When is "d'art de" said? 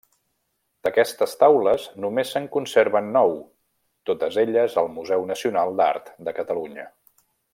5.83-6.37